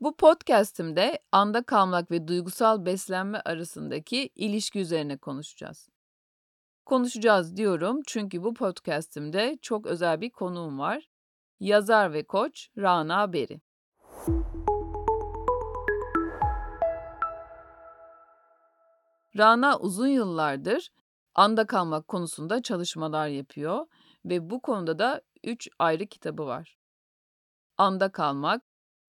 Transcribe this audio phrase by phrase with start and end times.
[0.00, 5.88] Bu podcast'imde anda kalmak ve duygusal beslenme arasındaki ilişki üzerine konuşacağız.
[6.84, 11.08] Konuşacağız diyorum çünkü bu podcast'imde çok özel bir konuğum var.
[11.60, 13.60] Yazar ve koç Rana Beri.
[19.38, 20.90] Rana uzun yıllardır
[21.34, 23.86] anda kalmak konusunda çalışmalar yapıyor
[24.28, 26.78] ve bu konuda da 3 ayrı kitabı var.
[27.76, 28.62] Anda kalmak,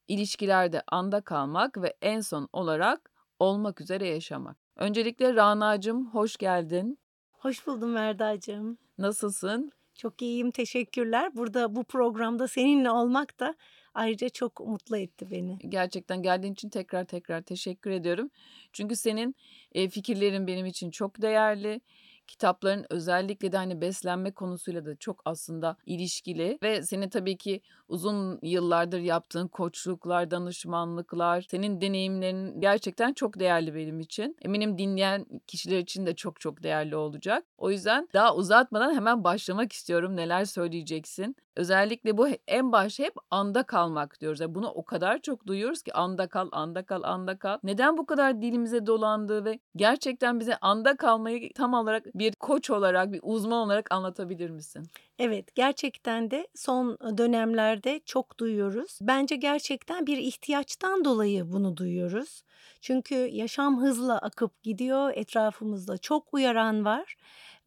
[0.07, 4.57] ilişkilerde anda kalmak ve en son olarak olmak üzere yaşamak.
[4.75, 6.99] Öncelikle Rana'cığım hoş geldin.
[7.31, 8.77] Hoş buldum Verda'cığım.
[8.97, 9.71] Nasılsın?
[9.95, 11.35] Çok iyiyim, teşekkürler.
[11.35, 13.55] Burada bu programda seninle olmak da
[13.93, 15.57] ayrıca çok mutlu etti beni.
[15.69, 18.29] Gerçekten geldiğin için tekrar tekrar teşekkür ediyorum.
[18.73, 19.35] Çünkü senin
[19.71, 21.81] e, fikirlerin benim için çok değerli
[22.29, 28.39] kitapların özellikle de hani beslenme konusuyla da çok aslında ilişkili ve seni tabii ki uzun
[28.43, 34.37] yıllardır yaptığın koçluklar, danışmanlıklar, senin deneyimlerin gerçekten çok değerli benim için.
[34.41, 37.45] Eminim dinleyen kişiler için de çok çok değerli olacak.
[37.57, 40.15] O yüzden daha uzatmadan hemen başlamak istiyorum.
[40.15, 41.35] Neler söyleyeceksin?
[41.59, 44.39] Özellikle bu en başta hep anda kalmak diyoruz.
[44.39, 47.57] Yani bunu o kadar çok duyuyoruz ki anda kal, anda kal, anda kal.
[47.63, 53.11] Neden bu kadar dilimize dolandığı ve gerçekten bize anda kalmayı tam olarak bir koç olarak,
[53.13, 54.87] bir uzman olarak anlatabilir misin?
[55.19, 58.99] Evet, gerçekten de son dönemlerde çok duyuyoruz.
[59.01, 62.43] Bence gerçekten bir ihtiyaçtan dolayı bunu duyuyoruz.
[62.81, 67.15] Çünkü yaşam hızla akıp gidiyor, etrafımızda çok uyaran var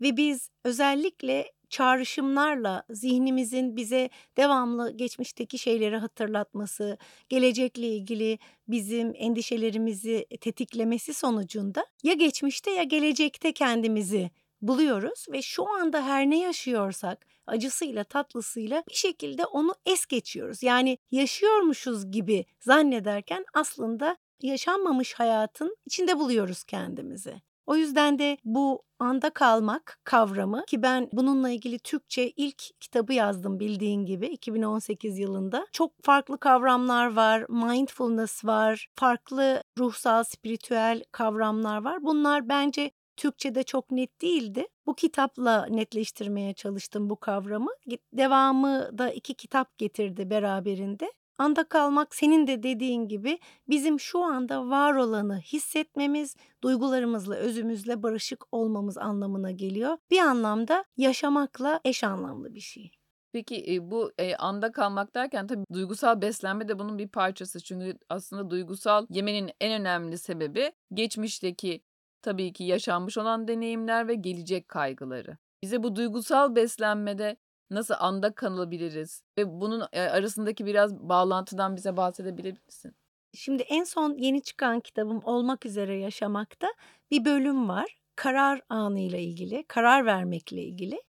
[0.00, 11.14] ve biz özellikle çağrışımlarla zihnimizin bize devamlı geçmişteki şeyleri hatırlatması, gelecekle ilgili bizim endişelerimizi tetiklemesi
[11.14, 14.30] sonucunda ya geçmişte ya gelecekte kendimizi
[14.62, 20.62] buluyoruz ve şu anda her ne yaşıyorsak acısıyla tatlısıyla bir şekilde onu es geçiyoruz.
[20.62, 27.51] Yani yaşıyormuşuz gibi zannederken aslında yaşanmamış hayatın içinde buluyoruz kendimizi.
[27.72, 33.60] O yüzden de bu anda kalmak kavramı ki ben bununla ilgili Türkçe ilk kitabı yazdım
[33.60, 35.66] bildiğin gibi 2018 yılında.
[35.72, 42.02] Çok farklı kavramlar var, mindfulness var, farklı ruhsal, spiritüel kavramlar var.
[42.02, 44.66] Bunlar bence Türkçe'de çok net değildi.
[44.86, 47.70] Bu kitapla netleştirmeye çalıştım bu kavramı.
[48.12, 51.12] Devamı da iki kitap getirdi beraberinde.
[51.42, 53.38] Anda kalmak senin de dediğin gibi
[53.68, 59.98] bizim şu anda var olanı hissetmemiz, duygularımızla, özümüzle barışık olmamız anlamına geliyor.
[60.10, 62.90] Bir anlamda yaşamakla eş anlamlı bir şey.
[63.32, 67.60] Peki bu e, anda kalmak derken tabii duygusal beslenme de bunun bir parçası.
[67.60, 71.82] Çünkü aslında duygusal yemenin en önemli sebebi geçmişteki
[72.22, 75.38] tabii ki yaşanmış olan deneyimler ve gelecek kaygıları.
[75.62, 77.36] Bize bu duygusal beslenmede
[77.74, 82.94] nasıl anda kalabiliriz ve bunun arasındaki biraz bağlantıdan bize bahsedebilir misin?
[83.34, 86.68] Şimdi en son yeni çıkan kitabım Olmak Üzere Yaşamak'ta
[87.10, 87.98] bir bölüm var.
[88.16, 91.02] Karar anıyla ilgili, karar vermekle ilgili.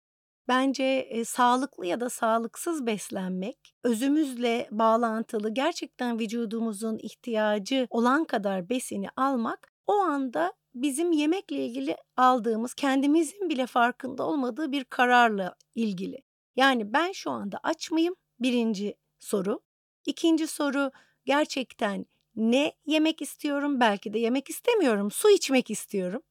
[0.48, 9.08] Bence e, sağlıklı ya da sağlıksız beslenmek, özümüzle bağlantılı gerçekten vücudumuzun ihtiyacı olan kadar besini
[9.16, 16.18] almak o anda bizim yemekle ilgili aldığımız kendimizin bile farkında olmadığı bir kararla ilgili.
[16.60, 18.14] Yani ben şu anda aç mıyım?
[18.40, 19.60] Birinci soru.
[20.06, 20.90] İkinci soru
[21.24, 22.06] gerçekten
[22.36, 23.80] ne yemek istiyorum?
[23.80, 25.10] Belki de yemek istemiyorum.
[25.10, 26.22] Su içmek istiyorum.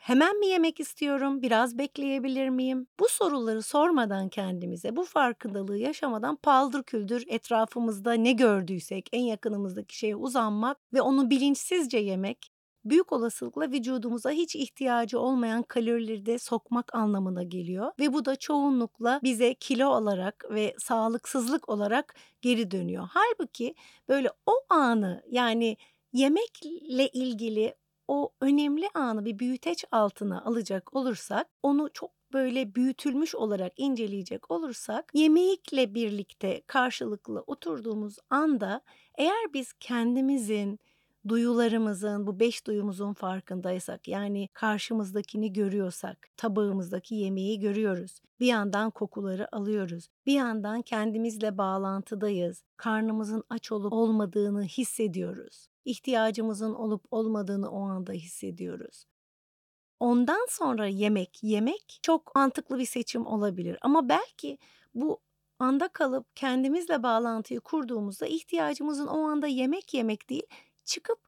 [0.00, 1.42] Hemen mi yemek istiyorum?
[1.42, 2.86] Biraz bekleyebilir miyim?
[3.00, 10.16] Bu soruları sormadan kendimize, bu farkındalığı yaşamadan paldır küldür etrafımızda ne gördüysek en yakınımızdaki şeye
[10.16, 12.51] uzanmak ve onu bilinçsizce yemek
[12.84, 19.20] büyük olasılıkla vücudumuza hiç ihtiyacı olmayan kalorileri de sokmak anlamına geliyor ve bu da çoğunlukla
[19.22, 23.08] bize kilo olarak ve sağlıksızlık olarak geri dönüyor.
[23.10, 23.74] Halbuki
[24.08, 25.76] böyle o anı yani
[26.12, 27.74] yemekle ilgili
[28.08, 35.10] o önemli anı bir büyüteç altına alacak olursak onu çok böyle büyütülmüş olarak inceleyecek olursak
[35.14, 38.80] yemekle birlikte karşılıklı oturduğumuz anda
[39.18, 40.78] eğer biz kendimizin
[41.28, 48.20] duyularımızın, bu beş duyumuzun farkındaysak, yani karşımızdakini görüyorsak, tabağımızdaki yemeği görüyoruz.
[48.40, 50.08] Bir yandan kokuları alıyoruz.
[50.26, 52.64] Bir yandan kendimizle bağlantıdayız.
[52.76, 55.66] Karnımızın aç olup olmadığını hissediyoruz.
[55.84, 59.04] İhtiyacımızın olup olmadığını o anda hissediyoruz.
[60.00, 64.58] Ondan sonra yemek yemek çok mantıklı bir seçim olabilir ama belki
[64.94, 65.20] bu
[65.58, 70.46] anda kalıp kendimizle bağlantıyı kurduğumuzda ihtiyacımızın o anda yemek yemek değil,
[70.84, 71.18] çıkıp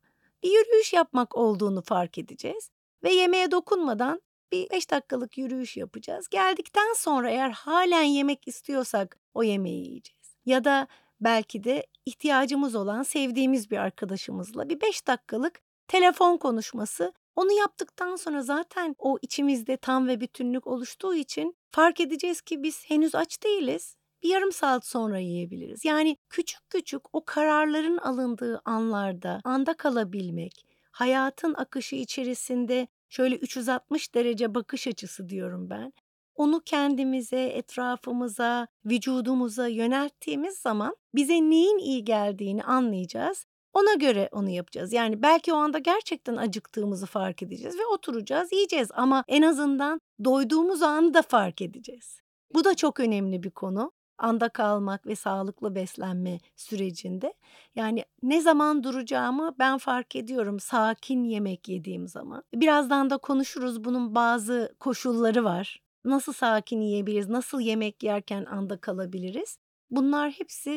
[0.42, 2.70] bir yürüyüş yapmak olduğunu fark edeceğiz
[3.02, 4.20] ve yemeğe dokunmadan
[4.52, 6.28] bir 5 dakikalık yürüyüş yapacağız.
[6.28, 10.36] Geldikten sonra eğer halen yemek istiyorsak o yemeği yiyeceğiz.
[10.46, 10.88] Ya da
[11.20, 17.12] belki de ihtiyacımız olan sevdiğimiz bir arkadaşımızla bir 5 dakikalık telefon konuşması.
[17.36, 22.84] Onu yaptıktan sonra zaten o içimizde tam ve bütünlük oluştuğu için fark edeceğiz ki biz
[22.90, 23.96] henüz aç değiliz.
[24.24, 25.84] Bir yarım saat sonra yiyebiliriz.
[25.84, 34.54] Yani küçük küçük o kararların alındığı anlarda anda kalabilmek, hayatın akışı içerisinde şöyle 360 derece
[34.54, 35.92] bakış açısı diyorum ben.
[36.34, 43.46] Onu kendimize, etrafımıza, vücudumuza yönelttiğimiz zaman bize neyin iyi geldiğini anlayacağız.
[43.72, 44.92] Ona göre onu yapacağız.
[44.92, 50.82] Yani belki o anda gerçekten acıktığımızı fark edeceğiz ve oturacağız, yiyeceğiz ama en azından doyduğumuz
[50.82, 52.20] anı da fark edeceğiz.
[52.54, 53.92] Bu da çok önemli bir konu.
[54.18, 57.34] Anda kalmak ve sağlıklı beslenme sürecinde.
[57.76, 62.42] Yani ne zaman duracağımı ben fark ediyorum sakin yemek yediğim zaman.
[62.54, 65.80] Birazdan da konuşuruz bunun bazı koşulları var.
[66.04, 69.58] Nasıl sakin yiyebiliriz, nasıl yemek yerken anda kalabiliriz?
[69.90, 70.70] Bunlar hepsi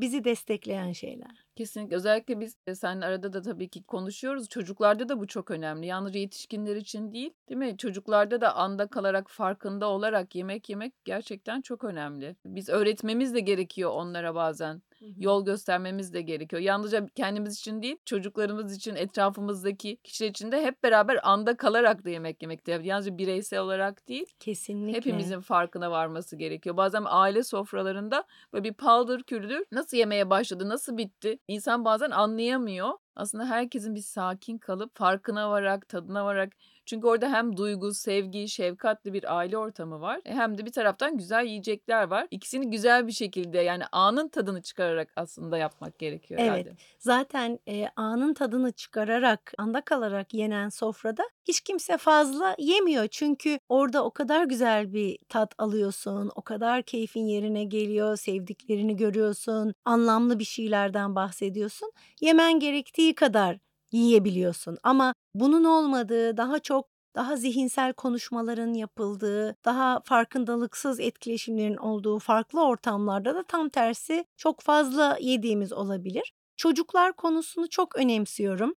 [0.00, 1.47] bizi destekleyen şeyler.
[1.58, 1.96] Kesinlikle.
[1.96, 4.48] Özellikle biz e, arada da tabii ki konuşuyoruz.
[4.48, 5.86] Çocuklarda da bu çok önemli.
[5.86, 7.76] Yalnızca yetişkinler için değil, değil mi?
[7.76, 12.36] Çocuklarda da anda kalarak, farkında olarak yemek yemek gerçekten çok önemli.
[12.44, 14.82] Biz öğretmemiz de gerekiyor onlara bazen.
[15.18, 16.62] Yol göstermemiz de gerekiyor.
[16.62, 22.10] Yalnızca kendimiz için değil, çocuklarımız için, etrafımızdaki kişiler için de hep beraber anda kalarak da
[22.10, 22.80] yemek yemekte.
[22.82, 24.96] Yalnızca bireysel olarak değil, Kesinlikle.
[24.96, 26.76] hepimizin farkına varması gerekiyor.
[26.76, 31.38] Bazen aile sofralarında böyle bir paldır küldür nasıl yemeye başladı, nasıl bitti?
[31.48, 32.90] İnsan bazen anlayamıyor.
[33.18, 36.52] Aslında herkesin bir sakin kalıp farkına vararak, tadına vararak
[36.86, 40.20] çünkü orada hem duygu, sevgi, şefkatli bir aile ortamı var.
[40.24, 42.26] e, Hem de bir taraftan güzel yiyecekler var.
[42.30, 46.50] İkisini güzel bir şekilde yani anın tadını çıkararak aslında yapmak gerekiyor Evet.
[46.50, 46.72] herhalde.
[46.98, 53.08] Zaten e, anın tadını çıkararak, anda kalarak yenen sofrada hiç kimse fazla yemiyor.
[53.10, 59.74] Çünkü orada o kadar güzel bir tat alıyorsun, o kadar keyfin yerine geliyor, sevdiklerini görüyorsun,
[59.84, 61.92] anlamlı bir şeylerden bahsediyorsun.
[62.20, 63.58] Yemen gerektiği kadar
[63.92, 64.78] yiyebiliyorsun.
[64.82, 73.34] Ama bunun olmadığı daha çok daha zihinsel konuşmaların yapıldığı, daha farkındalıksız etkileşimlerin olduğu farklı ortamlarda
[73.34, 76.32] da tam tersi çok fazla yediğimiz olabilir.
[76.56, 78.74] Çocuklar konusunu çok önemsiyorum.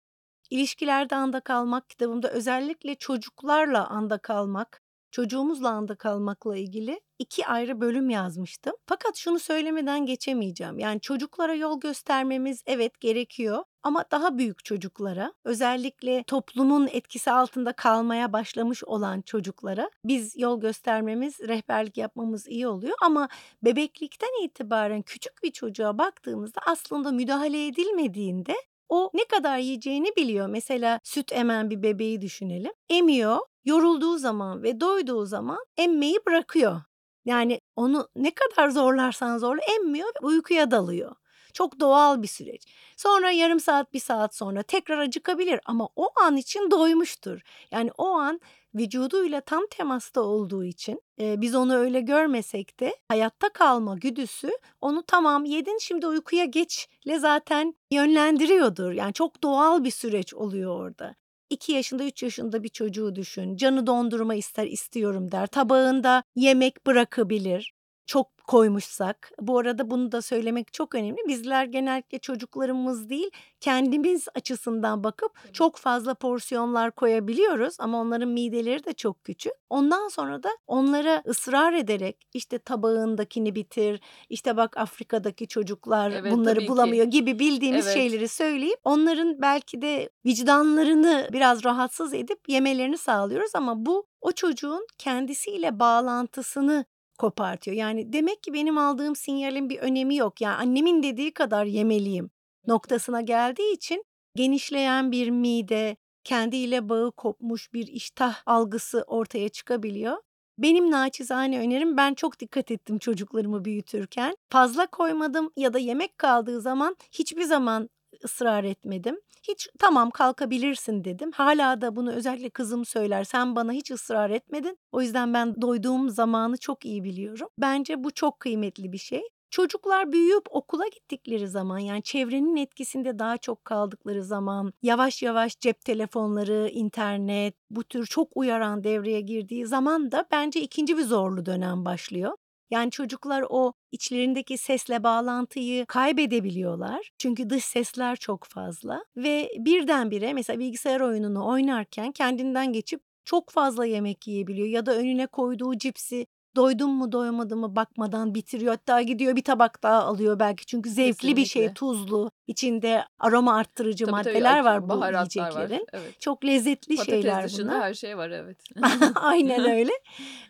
[0.50, 4.82] İlişkilerde anda kalmak kitabımda özellikle çocuklarla anda kalmak,
[5.12, 8.74] çocuğumuzla anda kalmakla ilgili iki ayrı bölüm yazmıştım.
[8.86, 10.80] Fakat şunu söylemeden geçemeyeceğim.
[10.80, 18.34] Yani çocuklara yol göstermemiz evet gerekiyor ama daha büyük çocuklara, özellikle toplumun etkisi altında kalmaya
[18.34, 23.30] başlamış olan çocuklara biz yol göstermemiz, rehberlik yapmamız iyi oluyor ama
[23.64, 28.56] bebeklikten itibaren küçük bir çocuğa baktığımızda aslında müdahale edilmediğinde
[28.90, 30.48] o ne kadar yiyeceğini biliyor.
[30.48, 32.72] Mesela süt emen bir bebeği düşünelim.
[32.90, 36.82] Emiyor, yorulduğu zaman ve doyduğu zaman emmeyi bırakıyor.
[37.26, 41.16] Yani onu ne kadar zorlarsan zorla emmiyor ve uykuya dalıyor.
[41.54, 42.64] Çok doğal bir süreç.
[42.98, 47.42] Sonra yarım saat, bir saat sonra tekrar acıkabilir ama o an için doymuştur.
[47.72, 48.42] Yani o an
[48.76, 54.52] vücuduyla tam temasta olduğu için e, biz onu öyle görmesek de hayatta kalma güdüsü
[54.82, 58.92] onu tamam yedin şimdi uykuya geçle zaten yönlendiriyordur.
[58.92, 61.16] Yani çok doğal bir süreç oluyor orada.
[61.50, 63.58] 2 yaşında 3 yaşında bir çocuğu düşün.
[63.58, 65.48] Canı dondurma ister istiyorum der.
[65.48, 67.74] Tabağında yemek bırakabilir.
[68.12, 69.32] Çok koymuşsak.
[69.42, 71.18] Bu arada bunu da söylemek çok önemli.
[71.28, 78.94] Bizler genellikle çocuklarımız değil kendimiz açısından bakıp çok fazla porsiyonlar koyabiliyoruz ama onların mideleri de
[78.94, 79.54] çok küçük.
[79.70, 86.56] Ondan sonra da onlara ısrar ederek işte tabağındakini bitir, işte bak Afrika'daki çocuklar Evet, bunları
[86.56, 86.72] tabii ki.
[86.72, 87.96] bulamıyor gibi bildiğimiz Evet.
[87.98, 94.88] şeyleri söyleyip onların belki de vicdanlarını biraz rahatsız edip yemelerini sağlıyoruz ama bu o çocuğun
[94.98, 96.86] kendisiyle bağlantısını
[97.22, 97.78] kopartıyor.
[97.78, 100.42] Yani demek ki benim aldığım sinyalin bir önemi yok.
[100.42, 102.30] Yani annemin dediği kadar yemeliyim
[102.68, 104.04] noktasına geldiği için
[104.36, 110.18] genişleyen bir mide, kendiyle bağı kopmuş bir iştah algısı ortaya çıkabiliyor.
[110.58, 114.36] Benim naçizane önerim ben çok dikkat ettim çocuklarımı büyütürken.
[114.50, 117.90] Fazla koymadım ya da yemek kaldığı zaman hiçbir zaman
[118.26, 119.20] ısrar etmedim.
[119.44, 121.32] Hiç tamam kalkabilirsin dedim.
[121.32, 123.24] Hala da bunu özellikle kızım söyler.
[123.24, 124.78] Sen bana hiç ısrar etmedin.
[124.92, 127.48] O yüzden ben doyduğum zamanı çok iyi biliyorum.
[127.58, 129.22] Bence bu çok kıymetli bir şey.
[129.52, 135.86] Çocuklar büyüyüp okula gittikleri zaman yani çevrenin etkisinde daha çok kaldıkları zaman yavaş yavaş cep
[135.86, 141.86] telefonları, internet bu tür çok uyaran devreye girdiği zaman da bence ikinci bir zorlu dönem
[141.86, 142.38] başlıyor.
[142.72, 147.12] Yani çocuklar o içlerindeki sesle bağlantıyı kaybedebiliyorlar.
[147.18, 153.86] Çünkü dış sesler çok fazla ve birdenbire mesela bilgisayar oyununu oynarken kendinden geçip çok fazla
[153.86, 158.72] yemek yiyebiliyor ya da önüne koyduğu cipsi doydum mu doymadım mı bakmadan bitiriyor.
[158.72, 161.74] Hatta gidiyor bir tabak daha alıyor belki çünkü zevkli bir şey Kesinlikle.
[161.74, 165.52] tuzlu içinde aroma arttırıcı Tabii, tabii, maddeler ac var bu baharatlar var.
[165.52, 165.86] yiyeceklerin.
[165.94, 166.22] Evet.
[166.22, 167.84] Çok lezzetli Patates şeyler dışında bunlar.
[167.84, 168.58] her şey var, evet.
[169.16, 169.92] Aynen öyle.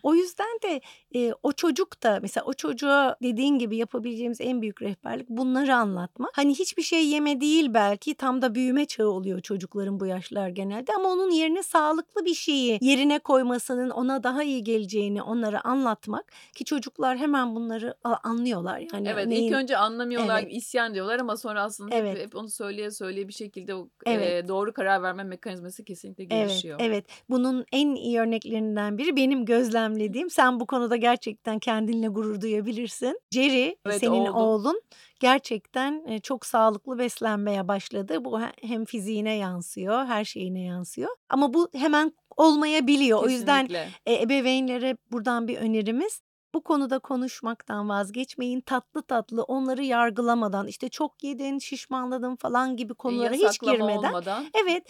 [0.03, 0.81] O yüzden de,
[1.11, 6.29] eee, o çocuk da mesela o çocuğa dediğin gibi yapabileceğimiz en büyük rehberlik bunları anlatmak.
[6.33, 10.93] Hani hiçbir şey yeme değil belki tam da büyüme çağı oluyor çocukların bu yaşlar genelde
[10.93, 16.65] ama onun yerine sağlıklı bir şeyi yerine koymasının ona daha iyi geleceğini onlara anlatmak ki
[16.65, 18.79] çocuklar hemen bunları anlıyorlar.
[18.93, 20.53] Yani Evet, ilk neyin önce anlamıyorlar, Evet.
[20.55, 22.17] isyan diyorlar ama sonra aslında hep Evet.
[22.25, 24.25] hep onu söyleye söyleye bir şekilde o, Evet.
[24.27, 26.79] eee, doğru karar verme mekanizması kesinlikle Evet, gelişiyor.
[26.81, 27.05] evet.
[27.29, 29.45] Bunun en iyi örneklerinden biri benim
[29.95, 30.29] gözlemlediğim.
[30.29, 33.19] Sen bu konuda gerçekten kendinle gurur duyabilirsin.
[33.31, 34.33] Jerry, Evet, senin oğlum.
[34.35, 34.81] oğlun
[35.19, 38.25] gerçekten, eee, çok sağlıklı beslenmeye başladı.
[38.25, 43.19] Bu he hem fiziğine yansıyor, her şeyine yansıyor ama bu hemen olmayabiliyor.
[43.23, 43.95] O yüzden, Kesinlikle.
[44.07, 46.21] eee, ebeveynlere buradan bir önerimiz,
[46.53, 48.61] bu konuda konuşmaktan vazgeçmeyin.
[48.61, 54.07] Tatlı tatlı onları yargılamadan, işte, "Çok yedin, şişmanladın." falan gibi E, konulara hiç yasaklama girmeden
[54.09, 54.45] olmadan.
[54.63, 54.83] Evet,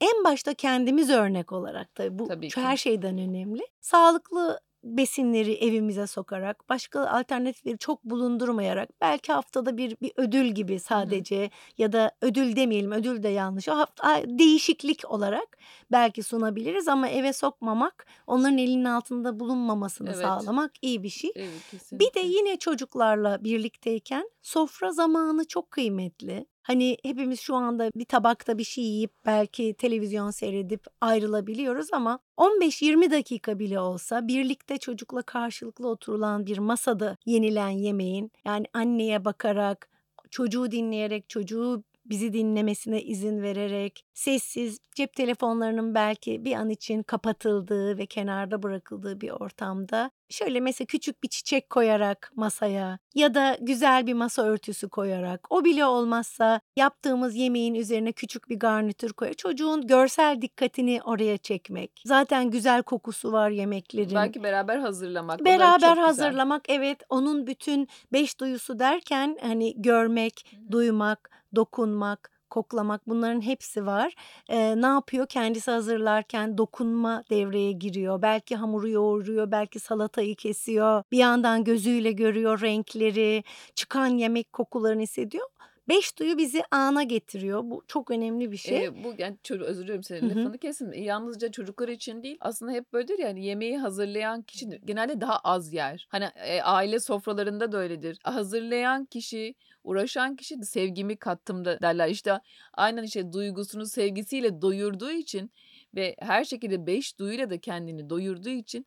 [0.00, 2.60] en başta kendimiz örnek olarak tabii bu Tabii ki.
[2.60, 3.62] her şeyden önemli.
[3.80, 10.98] Sağlıklı besinleri evimize sokarak, başka alternatifleri çok bulundurmayarak, belki haftada bir bir ödül gibi Hı
[10.98, 11.24] hı.
[11.24, 13.68] sadece ya da ödül demeyelim, ödül de yanlış.
[13.68, 15.58] O haft a değişiklik olarak
[15.92, 20.16] belki sunabiliriz ama eve sokmamak, onların elinin altında bulunmamasını Evet.
[20.16, 21.30] sağlamak iyi bir şey.
[21.34, 26.46] Evet, Bir de yine çocuklarla birlikteyken sofra zamanı çok kıymetli.
[26.66, 33.10] Hani hepimiz şu anda bir tabakta bir şey yiyip belki televizyon seyredip ayrılabiliyoruz ama 15-20
[33.10, 39.88] dakika bile olsa birlikte çocukla karşılıklı oturulan bir masada yenilen yemeğin, yani anneye bakarak,
[40.30, 47.98] çocuğu dinleyerek, çocuğu bizi dinlemesine izin vererek, sessiz, cep telefonlarının belki bir an için kapatıldığı
[47.98, 54.06] ve kenarda bırakıldığı bir ortamda şöyle mesela küçük bir çiçek koyarak masaya ya da güzel
[54.06, 59.86] bir masa örtüsü koyarak, o bile olmazsa yaptığımız yemeğin üzerine küçük bir garnitür koyarak çocuğun
[59.86, 62.02] görsel dikkatini oraya çekmek.
[62.04, 64.14] Zaten güzel kokusu var yemeklerin.
[64.14, 66.04] Belki beraber hazırlamak, Beraber çok güzel.
[66.04, 67.02] hazırlamak, evet.
[67.08, 74.14] Onun bütün 5 duyusu derken, hani, görmek, duymak, dokunmak, koklamak bunların hepsi var.
[74.50, 75.26] Eee, ne yapıyor?
[75.28, 78.22] Kendisi hazırlarken dokunma devreye giriyor.
[78.22, 81.02] Belki hamuru yoğuruyor, belki salatayı kesiyor.
[81.12, 85.46] Bir yandan gözüyle görüyor renkleri, çıkan yemek kokularını hissediyor.
[85.88, 87.60] 5 duyu bizi ana getiriyor.
[87.64, 88.80] Bu çok önemli bir şey.
[88.80, 90.50] Eee, bu yani ço özür Hı senin hı.
[90.50, 90.92] lafını kestim.
[90.92, 95.38] Yalnızca çocuklar için değil, aslında hep böyledir ya, hani, yemeği hazırlayan kişi de genelde daha
[95.38, 96.06] az yer.
[96.10, 98.18] Hani, eee, aile sofralarında da öyledir.
[98.24, 99.54] Hazırlayan kişi,
[99.86, 102.08] uğraşan kişi sevgimi kattım da derler.
[102.08, 102.40] İşte,
[102.74, 105.50] aynen, işte, duygusunu sevgisiyle doyurduğu için
[105.94, 108.86] ve her şekilde 5 duyuyla da kendini doyurduğu için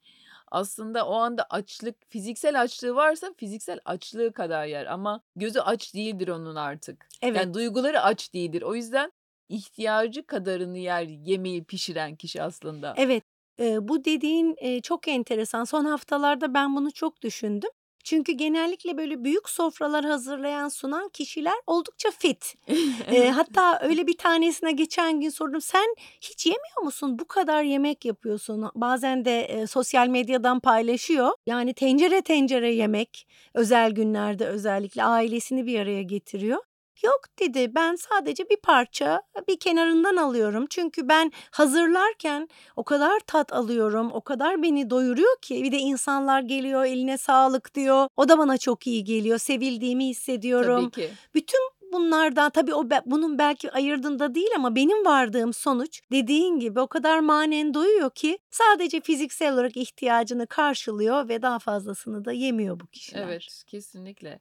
[0.52, 6.28] aslında o anda açlık, fiziksel açlığı varsa fiziksel açlığı kadar yer ama gözü aç değildir
[6.28, 7.08] onun artık.
[7.22, 7.38] Evet.
[7.38, 8.62] Yani duyguları aç değildir.
[8.62, 9.12] O yüzden
[9.50, 12.94] ihtiyacı kadarını yer yemeği pişiren kişi aslında.
[12.98, 13.24] Evet,
[13.60, 15.64] bu dediğin, çok enteresan.
[15.64, 17.70] Son haftalarda ben bunu çok düşündüm.
[18.04, 22.56] Çünkü genellikle böyle büyük sofralar hazırlayan, sunan kişiler oldukça fit.
[23.08, 23.32] Evet.
[23.36, 27.20] hatta öyle bir tanesine geçen gün sordum, "Sen hiç yemiyor musun?
[27.20, 31.30] Bu kadar yemek yapıyorsun." Bazen de, eee, sosyal medyadan paylaşıyor.
[31.48, 36.69] Yani tencere tencere yemek, özel günlerde özellikle ailesini bir araya getiriyor.
[37.04, 40.66] "Yok." dedi, "Ben sadece bir parça, bir kenarından alıyorum.
[40.70, 46.42] Çünkü ben hazırlarken o kadar tat alıyorum, o kadar beni doyuruyor ki bir de insanlar
[46.42, 48.08] geliyor, eline sağlık diyor.
[48.18, 51.10] O da bana çok iyi geliyor, sevildiğimi Tabii hissediyorum." ki.
[51.34, 51.60] Bütün
[51.94, 57.20] bunlardan tabii o bunun belki ayırdığında değil ama benim vardığım sonuç dediğin gibi o kadar
[57.20, 63.24] manen doyuyor ki sadece fiziksel olarak ihtiyacını karşılıyor ve daha fazlasını da yemiyor bu kişiler.
[63.28, 64.40] Evet, kesinlikle.